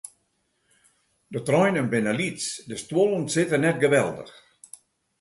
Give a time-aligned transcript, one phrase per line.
[1.33, 4.33] De treinen binne lyts, de stuollen sitte net geweldich.